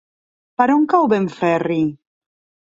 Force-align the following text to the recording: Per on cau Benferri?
Per 0.61 0.67
on 0.77 0.87
cau 0.95 1.07
Benferri? 1.13 1.81